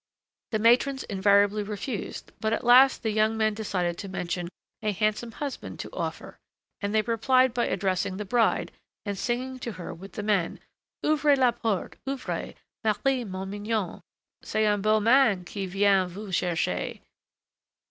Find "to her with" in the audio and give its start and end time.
9.59-10.13